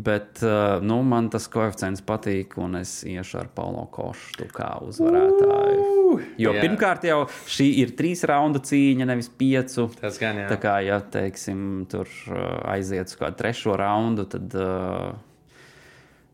[0.06, 6.20] bet uh, nu, man tas koeficients patīk, un es iešu ar Paulo Košu kā uzvarētāju.
[6.38, 6.62] Jo Jā.
[6.62, 9.88] pirmkārt, jau šī ir trīs raundu cīņa, nevis piecu.
[9.98, 10.48] Tas gan jā.
[10.52, 12.44] Tā kā, ja teiksim, tur uh,
[12.76, 15.16] aiziet uz kādu trešo raundu, tad uh,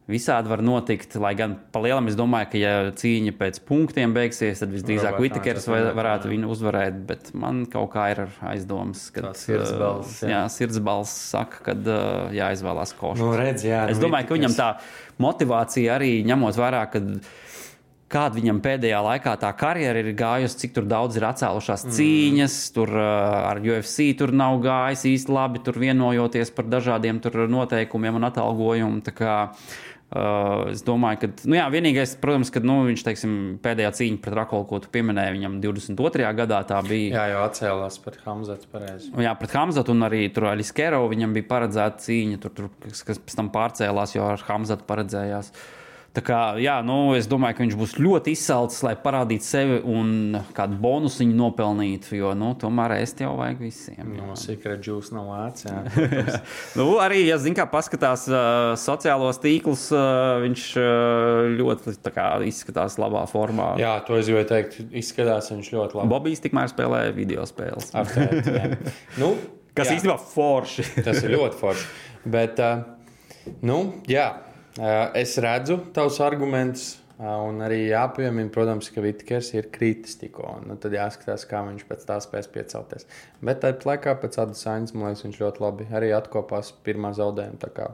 [0.10, 1.15] visādi var notikt.
[1.22, 5.19] Lai gan pa lielam es domāju, ka, ja cīņa pēc punktiem beigsies, tad visdrīzāk
[5.69, 7.02] var, varētu viņu uzvarēt.
[7.10, 10.32] Bet man kaut kā ir aizdoms, ka Tā sirdsbalss, uh, jā.
[10.36, 12.00] jā, sirdsbalss saka, ka uh,
[12.36, 13.22] jāizvēlās košs.
[13.22, 14.72] Nu, redz, jā, es nu, domāju, ka viņam tā
[15.22, 17.04] motivācija arī ņemot vērā, ka
[18.10, 21.95] kāda viņam pēdējā laikā tā karjera ir gājusi, cik daudz ir atcēlušās mm.
[21.98, 23.06] cīņas, tur uh,
[23.52, 29.04] ar UFC tur nav gājis īsti labi, tur vienojoties par dažādiem tur noteikumiem un atalgojumu.
[29.15, 29.36] Kā,
[30.10, 34.36] Uh, es domāju, ka nu, jā, vienīgais, protams, ka nu, viņš teiksim, pēdējā cīņa pret
[34.39, 36.32] Rakolu, ko tu pieminēji, viņam 22.
[36.39, 37.12] gadā tā bija.
[37.13, 39.12] Jā, jau atcēlās par Hamzatu pareizi.
[39.22, 43.22] Jā, pret Hamzatu un arī tur Aliskero viņam bija paredzēta cīņa, tur, tur, kas, kas
[43.22, 45.54] pēc tam pārcēlās, jo ar Hamzatu paredzējās.
[46.10, 50.39] Tā kā, jā, nu, es domāju, ka viņš būs ļoti izsalcis, lai parādītu sevi un
[50.58, 52.15] kādu bonusu nopelnītu.
[52.17, 54.15] Jo, nu, tomēr ēst jau vajag visiem.
[54.17, 54.26] jā.
[54.26, 55.67] No Secret Juice nav lēts.
[56.80, 62.98] Nu, arī, ja zināmā mērā paskatās uh, sociālos tīklus, uh, viņš uh, ļoti kā, izskatās
[63.02, 63.72] labā formā.
[63.82, 64.80] jā, to es gribēju teikt.
[65.04, 66.12] Izskatās viņš ļoti labi.
[66.13, 67.91] Bobijs tikmēr spēlē video spēles.
[67.93, 68.50] Aptēt,
[69.22, 69.34] nu,
[69.78, 70.88] Kas jā, īstenībā forši.
[71.06, 71.89] tas ir ļoti forši.
[72.30, 74.30] Bet, uh, nu, jā,
[75.20, 76.94] es redzu tavus argumentus.
[76.96, 80.54] uh, Un arī jāpiemina, protams, ka Vitkers ir kritis tikko.
[80.63, 83.10] Nu, tad jāskatās, kā viņš pēc tā spēs piecelties.
[83.44, 87.89] Bet tāpat laikā pēc tādas sainas, man liekas, viņš ļoti labi arī atkopās pirmā zaudējuma.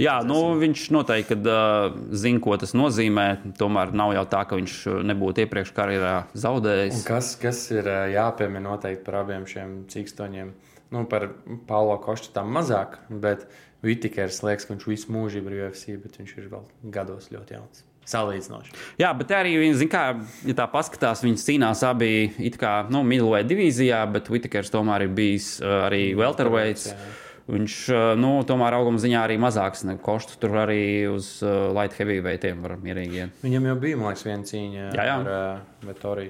[0.00, 3.28] Jā, nu, viņš noteikti uh, zina, ko tas nozīmē.
[3.60, 4.74] Tomēr nav jau tā, ka viņš
[5.06, 6.98] nebūtu iepriekš karjerā zaudējis.
[6.98, 10.50] Un kas, kas ir ā, jāpiemina noteikti par abiem šiem cīkstoņiem?
[10.94, 11.28] Nu, par
[11.68, 13.44] Paulo Kostu tam mazāk, bet
[13.84, 17.84] Vitikers liekas, ka viņš visu mūžību ir UFC, bet viņš ir vēl gados ļoti jauns.
[18.08, 18.72] Salīdzinoši.
[19.02, 20.02] Jā, bet arī viņi, kā,
[20.48, 25.12] ja tā paskatās, viņi cīnās abi it kā nu, middleweight divīzijā, bet Vitikers tomēr ir
[25.14, 26.88] bijis uh, arī welterweights.
[26.94, 27.10] Jā.
[27.48, 30.36] Viņš uh, nu, tomēr auguma ziņā arī mazāks nekā košs.
[30.40, 33.38] Tur arī uz uh, light heavyweightiem var mierīgi iet.
[33.44, 35.14] Viņam jau bija, man liekas, viena cīņa Jā, jā.
[35.20, 36.28] ar uh, Vettori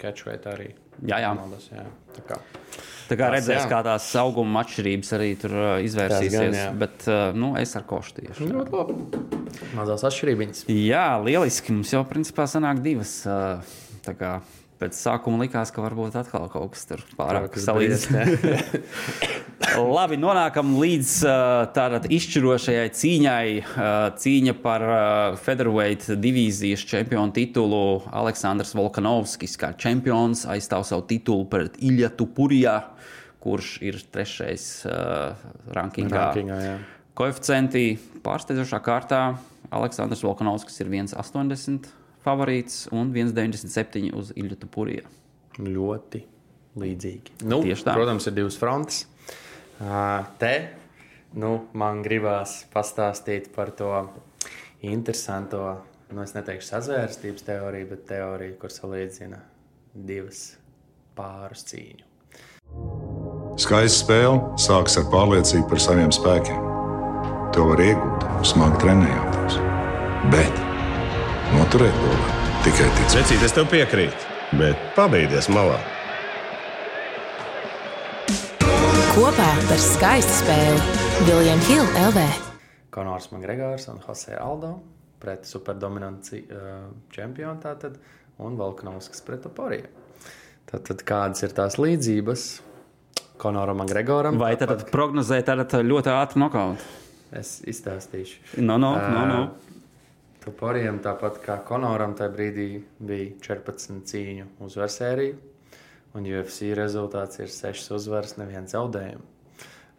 [0.00, 0.72] Catchweight arī.
[1.04, 1.32] Jā, jā.
[1.36, 1.86] Maldas, jā.
[2.16, 2.40] Tā kā.
[3.04, 3.68] Tā kā Tas, redzēs, jā.
[3.68, 6.38] kā tās auguma atšķirības arī tur izvērsīsies.
[6.40, 8.48] Tas gan, bet nu, es ar košu tieši.
[8.48, 8.98] Ļoti labi.
[9.76, 10.64] Mazās atšķirības.
[10.72, 11.74] Jā, lieliski.
[11.76, 13.18] Mums jau principā sanāk divas.
[14.04, 14.38] tā kā
[14.74, 18.42] Pēc sākuma likās, ka varbūt atkal kaut kas tur pārāk kas salīdzināms.
[19.94, 21.12] Labi, nonākam līdz
[21.76, 23.46] tādai izšķirošajai cīņai.
[24.18, 24.84] Cīņa par
[25.44, 28.02] Featherweight divīzijas čempionu titulu.
[28.10, 32.76] Aleksandrs Volkanovskis kā čempions aizstāv savu titulu pret Ilja Tupurijā,
[33.46, 34.68] kurš ir trešais
[35.70, 36.30] rankingā.
[36.34, 36.78] Rankingā.
[37.14, 37.92] Koeficienti
[38.26, 39.26] pārsteidzošā kārtā
[39.74, 45.08] Aleksandrs Volkanovskis ir 1,80 favorīts un 1,97 uz Ilja Tupurija.
[45.60, 46.24] Ļoti
[46.80, 47.38] līdzīgi.
[47.46, 47.94] Nu, Tieši tā.
[47.96, 49.04] Protams, ir divas frontes.
[50.40, 50.54] Te
[51.38, 53.90] nu, man gribās pastāstīt par to
[54.84, 55.62] interesanto,
[56.12, 59.40] nu, es neteikšu sazvērstības teoriju, bet teoriju, kur salīdzina
[59.94, 60.54] divas
[61.18, 62.10] pārus cīņu.
[63.60, 66.70] Skaista spēle sākas ar pārliecību par saviem spēkiem.
[67.54, 69.60] To var iegūt, smagi trenējoties.
[70.34, 70.63] Bet
[71.74, 72.18] to var
[72.62, 73.16] tikai ticēt.
[73.18, 74.26] Vecīt, es tev piekrītu,
[74.60, 75.74] bet pabeigties malā.
[79.14, 82.26] Kopā par skaistu spēli Viljams Hilde LV.
[82.94, 84.70] Konors Makgregors un Jose Aldo
[85.18, 87.98] pret superdominanci uh, čempionu tātad,
[88.38, 89.90] un Volkanovskis pret Oporiju.
[90.70, 92.48] Tātad kādas ir tās līdzības
[93.42, 94.38] Konoram Makgregoram?
[94.38, 96.86] Vai tad prognozēt tādu ļoti ātru nokautu?
[97.34, 98.62] Es izstāstīšu.
[98.62, 99.44] No, no, no, no.
[100.44, 102.68] Tuporijam, tāpat kā Konoram, tajā brīdī
[103.00, 105.36] bija 14 cīņu uzvaru sērija,
[106.12, 109.30] un UFC rezultāts ir 6 uzvaras, neviens zaudējums.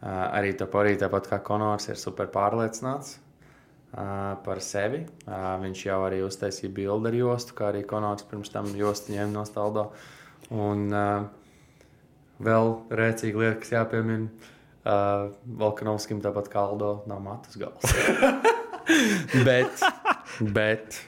[0.05, 4.99] Uh, arī Tuporija, tāpat kā Konors, ir super pārliecināts uh, par sevi.
[5.25, 9.33] Uh, viņš jau arī uztaisīja bildi ar jostu, kā arī Konors pirms tam jostu ņēma
[9.33, 9.87] no staldo.
[10.53, 10.91] Un
[12.45, 14.51] vēl rēcīga lieta, kas jāpiemina.
[15.63, 17.81] Volkanovskim tāpat kā Aldo nav matus gals.
[19.47, 19.81] bet,
[20.39, 20.99] bet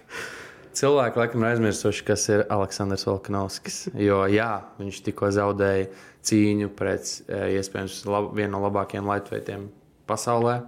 [0.77, 3.87] cilvēki laikam ir aizmirsuši, kas ir Aleksandrs Volkanovskis.
[3.97, 5.89] Jo jā, viņš tikko zaudēja
[6.27, 9.69] cīņu pret eh, iespējams lab, vienu no labākajiem laitveitiem
[10.07, 10.59] pasaulē,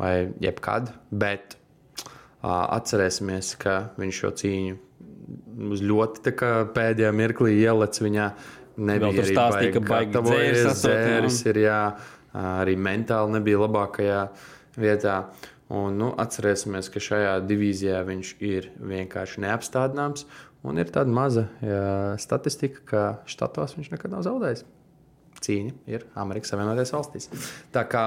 [0.00, 0.90] vai jebkad.
[1.14, 4.80] Bet uh, atcerēsimies, ka viņš šo cīņu
[5.72, 6.34] uz ļoti
[6.74, 8.28] pēdējā mirklī ielicis viņā.
[8.74, 11.80] Nebija arī stāstīja, ka gatavojies, dzēris ir jā,
[12.34, 14.22] arī mentāli nebija labākajā
[14.82, 15.18] vietā.
[15.72, 20.26] Un, nu, atcerēsimies, ka šajā divīzijā viņš ir vienkārši neapstādināms.
[20.64, 24.64] Un ir tāda maza jā, statistika, ka štatos viņš nekad nav zaudējis.
[25.44, 27.30] Cīņa ir Amerikas Savienotajās valstīs.
[27.72, 28.04] Tā kā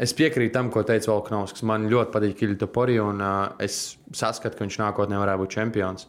[0.00, 1.64] es piekrītu tam, ko teica Volkanovskis.
[1.68, 6.08] Man ļoti patīk Ilja Pori, un uh, es saskatu, ka viņš nākotnē varētu būt čempions.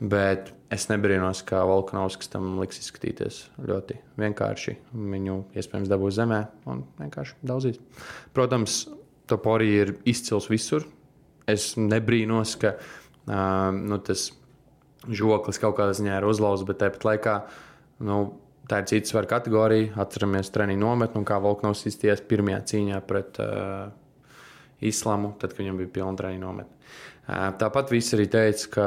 [0.00, 4.78] Bet es nebrīnos, ka Volkanovskis tam liks izskatīties ļoti vienkārši.
[4.94, 6.40] Viņu iespējams dabūs zemē
[6.72, 7.82] un vienkārši daudzīs.
[8.34, 8.86] Protams,
[9.30, 10.86] Topori ir izcils visur.
[11.50, 14.28] Es nebrīnos, ka uh, nu, tas
[15.08, 17.36] žoklis kaut kādā ziņā ir uzlauzts, bet tāpat laikā
[18.06, 18.20] nu,
[18.70, 19.94] tā ir cita svara kategorija.
[20.02, 23.88] Atceramies treniņu nometni un kā Volkanovs izties pirmajā cīņā pret uh,
[24.80, 26.76] islamu, tad, kad viņam bija pilna treniņu nometne.
[26.76, 28.86] Uh, Tāpat viss arī teica, ka,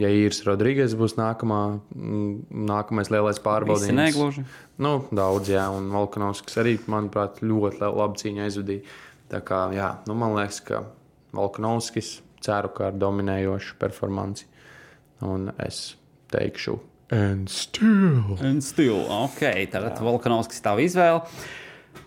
[0.00, 1.60] ja īrs Rodrīgas būs nākamā,
[1.94, 4.44] nākamais lielais pārbaudījums, negluži.
[4.82, 8.84] Nu, daudz, jā, un Volkanovskis arī, manuprāt, ļoti la- labu cīņu aizvadīja.
[9.30, 10.82] Tā kā, jā, nu, man liekas, ka
[11.36, 14.48] Volkanovskis ceru, ka ar dominējošu performanci.
[15.26, 15.94] Un es
[16.32, 16.78] teikšu,
[17.12, 18.36] and still.
[18.40, 21.22] Un still, ok, tad Volkanovskis tā izvēle.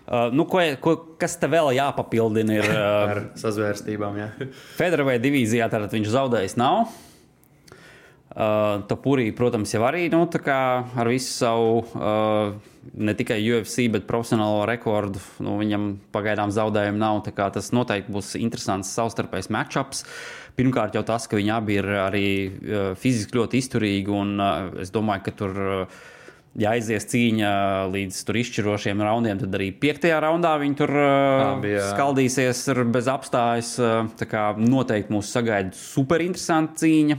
[0.04, 2.58] Uh, nu, ko, ko, kas te vēl jāpapildina?
[2.58, 4.28] Ir, uh, Ar sazvērstībām, jā.
[4.76, 6.92] Federālajā divīzijā tad viņš zaudējis nav.
[8.34, 14.64] Uh, Topurī, protams, jau arī nu, ar visu savu uh, ne tikai UFC, bet profesionālo
[14.68, 15.20] rekordu.
[15.44, 17.22] Nu, viņam pagaidām zaudējumu nav.
[17.24, 20.04] Tas noteikti būs interesants savstarpējs matchups.
[20.58, 24.12] Pirmkārt, jau tas, ka viņi abi ir arī uh, fiziski ļoti izturīgi.
[24.14, 26.02] Un, uh, es domāju, ka tur uh,
[26.58, 27.52] ja aizies cīņa
[27.90, 31.88] līdz izšķirošiem raundiem, tad arī piektajā raundā viņi tur Abi, jā.
[31.90, 32.62] skaldīsies
[32.94, 33.74] bez apstājas.
[34.20, 37.18] Tā kā noteikti mūs sagaida super interesanta cīņa.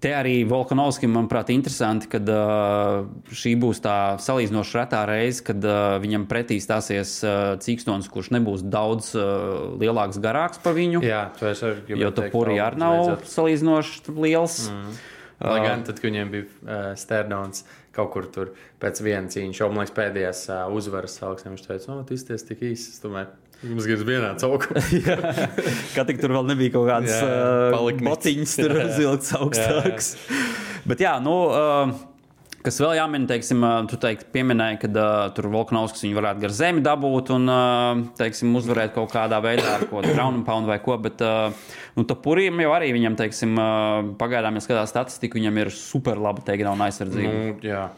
[0.00, 3.02] Te arī Volkanovskim, manuprāt, interesanti, ka uh,
[3.36, 8.64] šī būs tā salīdzinoši retā reize, kad uh, viņam pretī stāsies uh, Cīkstons, kurš nebūs
[8.64, 11.02] daudz uh, lielāks, garāks par viņu.
[11.04, 13.28] Jā, to es arī gribēju jo tu teikt, puri vēl arī nav beidzot.
[13.34, 14.56] salīdzinoši liels.
[14.72, 14.96] Mm.
[15.40, 17.64] Lai gan tad, kad viņiem bija uh, Sterdons
[17.96, 21.88] kaut kur tur pēc viena cīņas, jau man liekas, pēdējās uh, uzvaras salksnēm, viņš teica,
[21.90, 22.62] no, tu izties tik.
[22.70, 23.32] Es domāju,
[23.66, 24.70] mums gribas vienā cauku.
[25.96, 30.14] Kā tik tur vēl nebija kaut kādas uh, botiņas, tur uzvilkts augstāks.
[30.88, 31.36] Bet jā, nu.
[31.50, 31.98] Uh,
[32.60, 36.82] Kas vēl jāmin, teiksim, tu teikt, pieminēji, ka uh, tur Volkanovskis viņu varētu gar zemi
[36.84, 40.98] dabūt un, uh, teiksim, uzvarēt kaut kādā veidā ar kaut kādu and pound vai ko,
[41.00, 41.54] bet, uh,
[41.96, 46.20] nu, tā purīm jau arī viņam, teiksim, uh, pagaidām, ja skatās statistiku, viņam ir super
[46.20, 47.32] laba takedown aizsardzība.
[47.32, 47.88] nu, jā,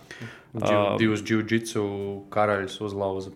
[0.53, 1.83] Uh, divus jiu-jitsu
[2.29, 3.31] karaļus uzlauza.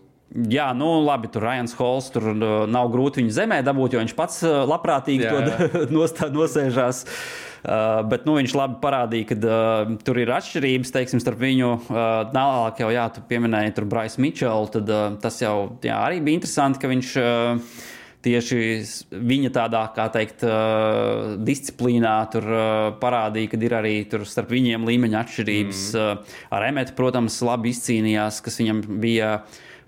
[0.51, 2.27] Jā, nu labi, tur Ryan Hols tur
[2.69, 6.99] nav grūti viņu zemē dabūt, jo viņš pats labprātīgi Jā, to nostā, nosēžās.
[7.07, 11.73] Uh, bet nu, viņš labi parādīja, ka uh, tur ir atšķirības teiksim, starp viņu.
[11.87, 16.23] Uh, Tālāk jau, jā, tu pieminēji tur Bryce Mitchell, tad uh, tas jau jā, arī
[16.23, 17.13] bija interesanti, ka viņš.
[17.21, 17.93] Uh,
[18.27, 18.57] Tieši
[19.13, 22.63] viņa tādā, kā teikt, uh, disciplīnā tur uh,
[22.99, 23.93] parādīja, ka ir arī
[24.27, 25.83] starp viņiem līmeņa atšķirības.
[25.93, 26.33] Mm.
[26.57, 29.29] Ar Emetu, protams, labi izcīnījās, kas viņam bija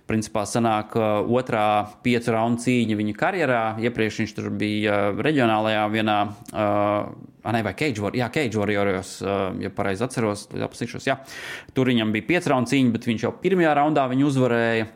[0.10, 1.65] principā sanāk uh, otrā
[2.05, 3.63] piecu raundu cīņa viņa karjerā.
[3.86, 6.19] Iepriekš viņš tur bija uh, reģionālajā vienā,
[6.53, 11.19] uh, ah, ne, vai Cage, War, jā, Cage Warrioros, uh, ja pareizi atceros, apsišos, jā.
[11.78, 14.89] Tur viņam bija piecu raundu cīņa, bet viņš jau pirmajā raundā viņu uzvarēja.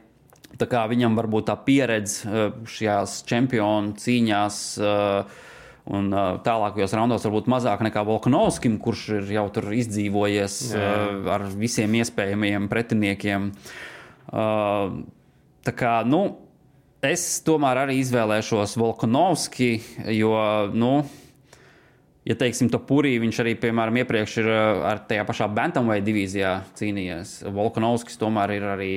[0.61, 4.61] Tā kā viņam varbūt tā pieredze uh, šajās čempionu cīņās.
[4.83, 5.49] uh,
[5.83, 11.97] Un tālākajos raundos varbūt mazāk nekā Volkanovskim, kurš ir jau tur izdzīvojies uh, ar visiem
[11.99, 13.49] iespējamiem pretiniekiem.
[14.31, 16.21] Tā kā, nu,
[17.03, 19.69] es tomēr arī izvēlēšos Volkanovski,
[20.15, 20.31] jo,
[20.71, 20.93] nu,
[22.25, 26.53] ja teiksim, to purī, viņš arī, piemēram, iepriekš ir uh, ar tajā pašā Bantamweight divīzijā
[26.79, 27.39] cīnījies.
[27.53, 28.91] Volkanovskis tomēr ir arī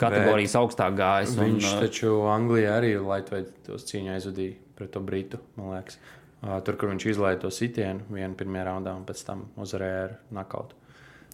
[0.00, 1.34] kategorijas augstāk gājis.
[1.38, 5.98] un, Viņš uh, taču Anglijā arī Latvijas cīņā aizvadīja pret to Britu, man liekas.
[6.44, 10.16] Uh, Tur, kur viņš izlaiž to sitienu vienu pirmajā raundā un pēc tam uzvarēja ar
[10.34, 10.76] nakautu.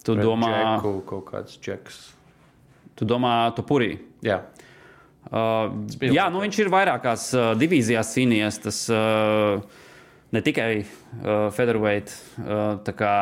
[0.01, 1.97] Tu Pret domā, Džeku, kaut kāds džeks.
[2.95, 3.97] tu domā, tu purī.
[4.25, 4.41] Jā,
[5.21, 5.69] Uh,
[6.01, 8.55] bija jā, nu viņš ir vairākās uh, divīzijās cīnījies.
[8.63, 9.61] Tas uh,
[10.31, 12.13] ne tikai uh, featherweight,
[12.43, 13.15] uh, kā,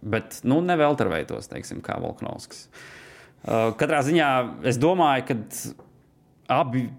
[0.00, 2.66] bet nu, ne welterweightos, teiksim, kā Volkanovskis.
[3.40, 4.30] Uh, katrā ziņā
[4.68, 5.38] es domāju, ka
[6.60, 6.90] abi.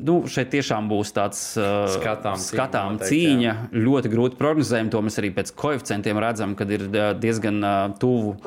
[0.00, 3.54] Nu, šeit tiešām būs tāds uh, Skatām cīņa skatām noteikti, cīņa.
[3.84, 4.92] Ļoti grūti prognozējama.
[4.94, 8.38] To mēs arī pēc koeficientiem redzam, kad ir uh, diezgan uh, tuvu.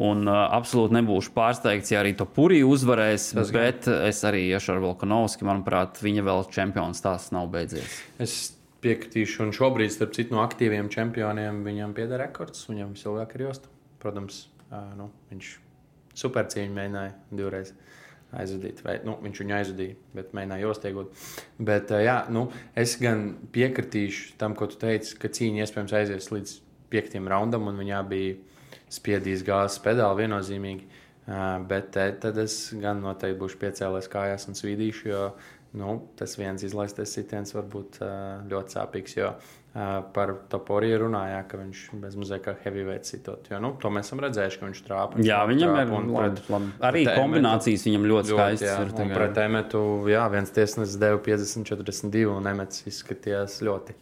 [0.00, 3.34] Un uh, absolūti nebūšu pārsteigts, ja arī to purī uzvarēs.
[3.36, 3.60] Tas gan.
[3.60, 5.44] bet es arī iešu ar Volkanovski.
[5.46, 8.00] Manuprāt, viņa vēl čempions stāsts nav beidzies.
[8.24, 8.53] es
[8.84, 9.42] piekritīšu.
[9.46, 12.66] Un šobrīd, starp citu, no aktīviem čempioniem viņam pieder rekords.
[12.70, 13.72] Viņam visilgāk ir josta.
[14.02, 14.44] Protams,
[14.98, 15.50] nu, viņš
[16.20, 17.72] supercīņu mēģināja divreiz
[18.34, 18.82] aizvadīt.
[18.84, 21.24] Vai, nu, viņš viņu aizvadīja, bet mēģināja jostiegot.
[21.58, 26.30] Bet, ā, jā, nu, es gan piekritīšu tam, ko tu teici, ka cīņa iespējams aizies
[26.34, 26.58] līdz
[26.94, 28.36] piektajam raundam, un viņā bija
[28.94, 31.02] spiedījis gāzes pedāli viennozīmīgi.
[31.70, 35.22] Bet te, tad es gan noteikti būšu piecēlējis kājās un svīdīšu, jo
[35.78, 38.00] nu, tas viens izlaistais sitiens var būt
[38.50, 39.18] ļoti sāpīgs.
[39.18, 39.34] Jo
[40.14, 43.48] par to poriju runājā, ka viņš bez muzeja kā heavyweight sitot.
[43.50, 45.22] Jo nu, to mēs esam redzējuši, ka viņš trāpa.
[45.26, 46.68] Jā, viņam ir trāpa un labi, labi.
[46.90, 48.68] arī pret kombinācijas viņam ļoti skaistas.
[48.68, 49.80] jā, ir un pret Emetu,
[50.12, 53.96] jā, viens tiesnesis deva 50, 42, un Emets izskatījās ļoti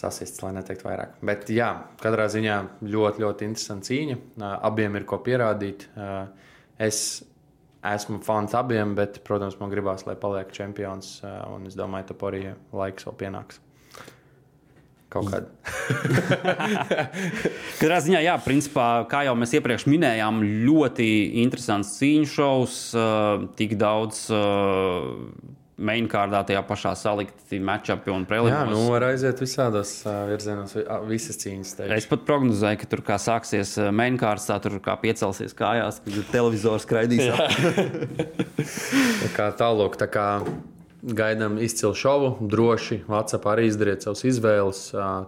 [0.00, 1.20] sasists, lai neteiktu vairāk.
[1.28, 1.68] Bet, jā,
[2.00, 4.20] katrā ziņā ļoti, ļoti interesanta cīņa.
[4.64, 5.90] Abiem ir ko pierādīt.
[6.80, 7.02] Es
[7.86, 12.30] esmu fans abiem, bet, protams, man gribās, lai paliek čempions, ā, un es domāju, ka
[12.30, 12.44] arī
[12.76, 13.60] laiks vēl pienāks.
[15.10, 15.48] Kaut kādā.
[17.80, 20.38] Katrā ziņā, jā, principā, kā jau mēs iepriekš minējām,
[20.68, 21.08] ļoti
[21.42, 25.16] interesants cīņu šovs, uh, tik daudz uh,
[25.80, 28.72] mainkārdā tajā pašā salikti matčupi un Jā, prelimos.
[28.74, 30.74] nu var aiziet visādos ā, virzienos,
[31.08, 31.74] visas cīņas.
[31.78, 31.96] teikšu.
[31.96, 36.84] Es pat prognozēju, ka tur kā sāksies mainkārds, tā tur kā piecelsies kājās, kad televizors
[36.84, 37.24] skraidīs.
[39.20, 40.26] Tā kā tālāk, tā kā
[41.00, 44.82] gaidām izcilu šovu, droši WhatsApp arī izdariet savas izvēles.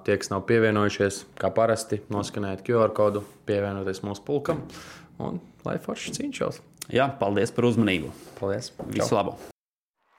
[0.04, 4.64] Tie, kas nav pievienojušies, kā parasti, noskanējiet QR kodu, pievienoties mūsu pulkam
[5.22, 6.60] un lai forši cīnšos.
[6.92, 8.12] Jā, paldies par uzmanību.
[8.40, 8.72] Paldies!
[8.90, 9.38] Visu labu!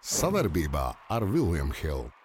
[0.04, 0.84] Savarbībā
[1.16, 2.23] ar Vilniņu Hildu.